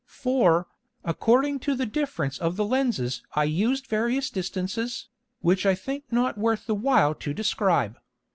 For, 0.07 0.65
according 1.03 1.59
to 1.59 1.75
the 1.75 1.85
difference 1.85 2.39
of 2.39 2.55
the 2.55 2.65
Lenses 2.65 3.21
I 3.35 3.43
used 3.43 3.85
various 3.85 4.31
distances, 4.31 5.09
which 5.41 5.63
I 5.63 5.75
think 5.75 6.05
not 6.09 6.39
worth 6.39 6.65
the 6.65 6.73
while 6.73 7.13
to 7.13 7.35
describe. 7.35 7.99